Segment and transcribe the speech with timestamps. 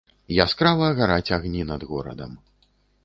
[0.45, 2.31] Яскрава гараць агні над горадам.